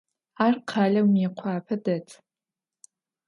Ar 0.45 0.55
khaleu 0.69 1.07
Mıêkhuape 1.13 1.75
det. 1.85 2.07